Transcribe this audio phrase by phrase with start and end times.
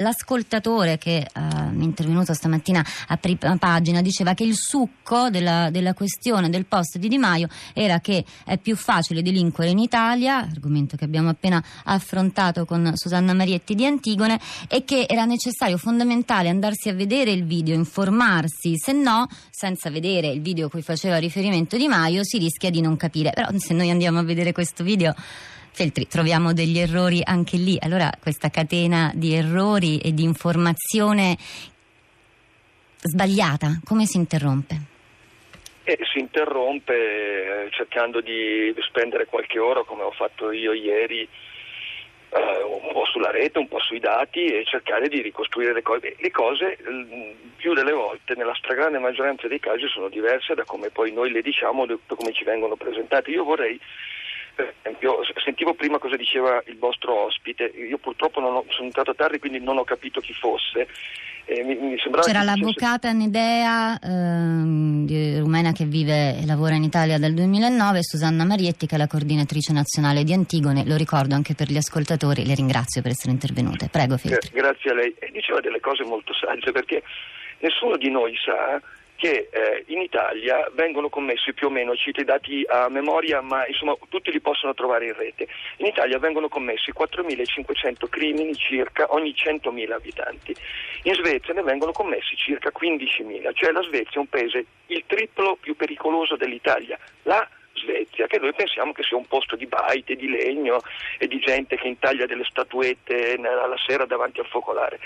[0.00, 5.94] l'ascoltatore che uh, è intervenuto stamattina a prima pagina diceva che il succo della, della,
[5.94, 10.96] questione del post di Di Maio era che è più facile delinquere in Italia, argomento
[10.96, 16.88] che abbiamo appena affrontato con Susanna Marietti di Antigone, e che era necessario, fondamentale andarsi
[16.88, 21.76] a vedere il video, informarsi, se no, senza vedere il video a cui faceva riferimento
[21.76, 23.30] Di Maio, si rischia di non capire.
[23.34, 25.14] Però se noi andiamo a vedere questo video
[25.72, 27.78] Feltri, troviamo degli errori anche lì.
[27.80, 31.36] Allora questa catena di errori e di informazione
[33.02, 34.76] sbagliata, come si interrompe?
[35.84, 41.28] Eh, si interrompe eh, cercando di spendere qualche ora come ho fatto io ieri
[42.30, 46.14] Uh, un po' sulla rete, un po' sui dati e cercare di ricostruire le cose.
[46.16, 46.78] Le cose
[47.56, 51.42] più delle volte, nella stragrande maggioranza dei casi, sono diverse da come poi noi le
[51.42, 53.32] diciamo, da come ci vengono presentate.
[53.32, 53.76] Io vorrei
[54.62, 59.38] per esempio, sentivo prima cosa diceva il vostro ospite, io purtroppo ho, sono entrato tardi
[59.38, 60.88] quindi non ho capito chi fosse.
[61.46, 67.32] Eh, mi, mi C'era l'avvocata Nedea eh, rumena che vive e lavora in Italia dal
[67.32, 71.76] 2009 Susanna Marietti che è la coordinatrice nazionale di Antigone, lo ricordo anche per gli
[71.76, 73.88] ascoltatori, le ringrazio per essere intervenute.
[73.90, 74.50] Prego Filtri.
[74.52, 75.14] Grazie a lei.
[75.18, 77.02] E diceva delle cose molto sagge perché
[77.58, 78.80] nessuno di noi sa
[79.20, 83.66] che eh, in Italia vengono commessi più o meno, cito i dati a memoria, ma
[83.66, 85.46] insomma tutti li possono trovare in rete.
[85.76, 90.54] In Italia vengono commessi 4.500 crimini circa ogni 100.000 abitanti.
[91.02, 95.58] In Svezia ne vengono commessi circa 15.000, cioè la Svezia è un paese il triplo
[95.60, 96.98] più pericoloso dell'Italia.
[97.24, 100.80] La Svezia, che noi pensiamo che sia un posto di baite, di legno
[101.18, 104.98] e di gente che intaglia delle statuette la sera davanti al focolare.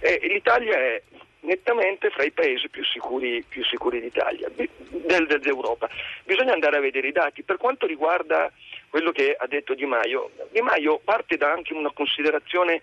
[0.00, 1.02] E L'Italia è
[1.46, 5.88] nettamente fra i paesi più sicuri, più sicuri d'Italia, del, dell'Europa.
[6.24, 7.42] Bisogna andare a vedere i dati.
[7.42, 8.52] Per quanto riguarda
[8.90, 12.82] quello che ha detto Di Maio, Di Maio parte da anche una considerazione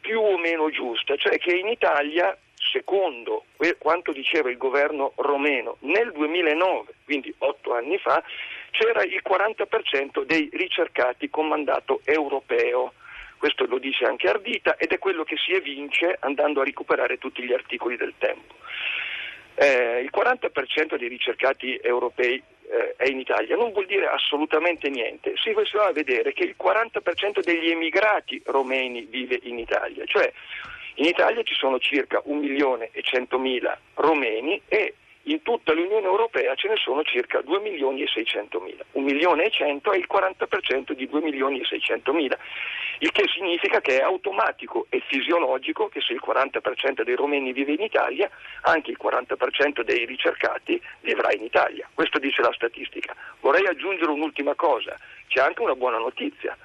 [0.00, 3.46] più o meno giusta, cioè che in Italia, secondo
[3.78, 8.22] quanto diceva il governo romeno nel 2009, quindi otto anni fa,
[8.70, 12.92] c'era il 40% dei ricercati con mandato europeo
[13.38, 17.42] questo lo dice anche Ardita ed è quello che si evince andando a recuperare tutti
[17.42, 18.54] gli articoli del tempo.
[19.54, 25.32] Eh, il 40% dei ricercati europei eh, è in Italia, non vuol dire assolutamente niente,
[25.36, 30.30] si va a vedere che il 40% degli emigrati romeni vive in Italia, cioè
[30.96, 34.94] in Italia ci sono circa 1 milione e 100 mila romeni e
[35.28, 38.84] in tutta l'Unione Europea ce ne sono circa 2 milioni e 600 mila.
[38.92, 42.36] 1 milione e 100 è il 40% di 2 milioni e 600 mila,
[42.98, 47.72] il che significa che è automatico e fisiologico che se il 40% dei romeni vive
[47.72, 48.30] in Italia,
[48.62, 51.88] anche il 40% dei ricercati vivrà in Italia.
[51.92, 53.14] Questo dice la statistica.
[53.40, 56.56] Vorrei aggiungere un'ultima cosa, c'è anche una buona notizia.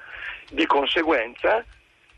[0.50, 1.66] Di conseguenza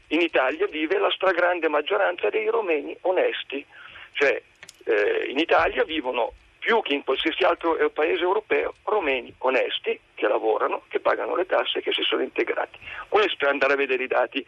[0.07, 3.65] in Italia vive la stragrande maggioranza dei romeni onesti,
[4.13, 4.41] cioè
[4.83, 10.27] eh, in Italia vivono più che in qualsiasi altro eh, paese europeo romeni onesti che
[10.27, 12.79] lavorano, che pagano le tasse e che si sono integrati.
[13.09, 14.45] Questo è andare a vedere i dati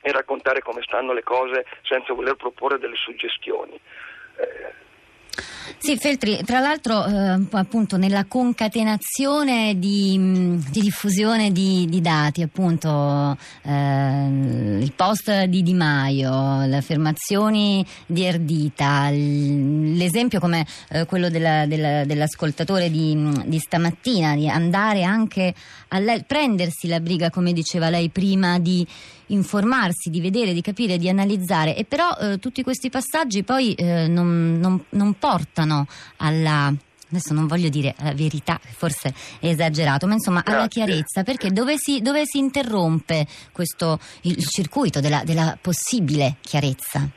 [0.00, 3.80] e raccontare come stanno le cose senza voler proporre delle suggestioni.
[4.36, 4.86] Eh,
[5.78, 12.42] sì, Feltri, tra l'altro eh, appunto nella concatenazione di, mm, di diffusione di, di, dati,
[12.42, 14.26] appunto eh,
[14.80, 22.04] il post di Di Maio, le affermazioni di Erdita, l'esempio come eh, quello della, della,
[22.04, 25.54] dell'ascoltatore di, mm, di, stamattina, di andare anche
[25.88, 28.86] a lei, prendersi la briga, come diceva lei prima, di
[29.28, 34.06] informarsi, di vedere, di capire, di analizzare e però eh, tutti questi passaggi poi eh,
[34.08, 35.86] non, non, non portano
[36.18, 36.72] alla
[37.10, 40.58] adesso non voglio dire la verità, forse è esagerato, ma insomma Grazie.
[40.58, 46.36] alla chiarezza, perché dove si, dove si interrompe questo, il, il circuito della, della, possibile
[46.42, 47.08] chiarezza?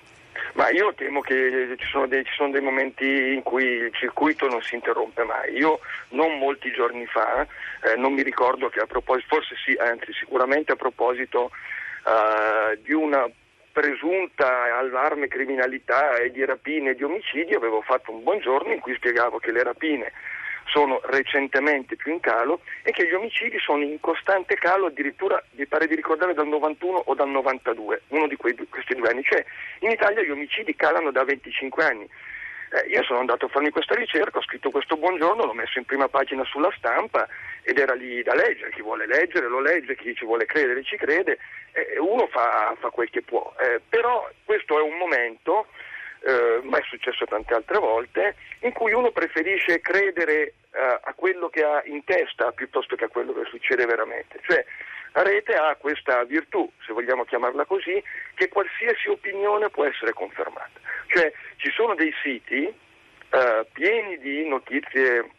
[0.54, 4.48] Ma io temo che ci sono, dei, ci sono, dei, momenti in cui il circuito
[4.48, 5.56] non si interrompe mai.
[5.56, 5.80] Io
[6.10, 7.48] non molti giorni fa,
[7.84, 11.52] eh, non mi ricordo che a proposito, forse sì, anzi sicuramente a proposito
[12.04, 13.30] uh, di una
[13.72, 18.96] presunta allarme criminalità e di rapine e di omicidi avevo fatto un buongiorno in cui
[18.96, 20.12] spiegavo che le rapine
[20.66, 25.66] sono recentemente più in calo e che gli omicidi sono in costante calo addirittura, mi
[25.66, 29.24] pare di ricordare, dal 91 o dal 92, uno di quei, questi due anni.
[29.24, 29.44] Cioè
[29.80, 32.08] in Italia gli omicidi calano da 25 anni.
[32.74, 35.84] Eh, io sono andato a farmi questa ricerca, ho scritto questo buongiorno, l'ho messo in
[35.84, 37.28] prima pagina sulla stampa
[37.64, 40.96] ed era lì da leggere, chi vuole leggere lo legge, chi ci vuole credere ci
[40.96, 41.38] crede,
[41.74, 45.68] eh, uno fa, fa, quel che può, eh, però questo è un momento,
[46.22, 51.50] eh, ma è successo tante altre volte, in cui uno preferisce credere eh, a quello
[51.50, 54.40] che ha in testa piuttosto che a quello che succede veramente.
[54.48, 54.66] Cioè,
[55.14, 58.02] rete ha questa virtù, se vogliamo chiamarla così,
[58.34, 60.80] che qualsiasi opinione può essere confermata.
[61.08, 65.30] Cioè ci sono dei siti eh, pieni di notizie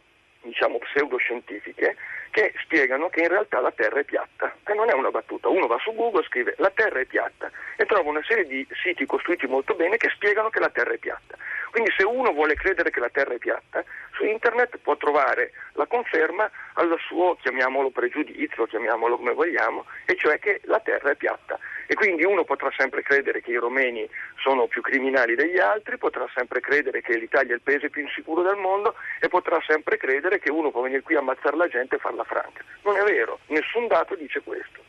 [0.43, 1.97] diciamo pseudoscientifiche
[2.31, 5.49] che spiegano che in realtà la Terra è piatta e non è una battuta.
[5.49, 9.05] Uno va su Google, scrive la Terra è piatta e trova una serie di siti
[9.05, 11.37] costruiti molto bene che spiegano che la Terra è piatta.
[11.73, 13.83] Quindi se uno vuole credere che la Terra è piatta,
[14.13, 20.39] su internet può trovare la conferma al suo, chiamiamolo pregiudizio, chiamiamolo come vogliamo, e cioè
[20.39, 21.59] che la Terra è piatta.
[21.87, 26.29] E quindi uno potrà sempre credere che i romeni sono più criminali degli altri, potrà
[26.35, 30.41] sempre credere che l'Italia è il paese più insicuro del mondo e potrà sempre credere
[30.41, 32.63] che uno può venire qui a ammazzare la gente e farla franca.
[32.83, 34.83] Non è vero, nessun dato dice questo.